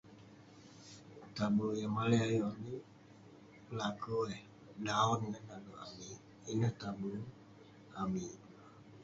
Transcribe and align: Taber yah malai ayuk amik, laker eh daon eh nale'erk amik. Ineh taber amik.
Taber 1.35 1.71
yah 1.79 1.89
malai 1.95 2.21
ayuk 2.27 2.49
amik, 2.53 2.83
laker 3.77 4.23
eh 4.37 4.43
daon 4.85 5.21
eh 5.37 5.41
nale'erk 5.47 5.79
amik. 5.87 6.17
Ineh 6.51 6.73
taber 6.81 7.17
amik. 8.01 8.35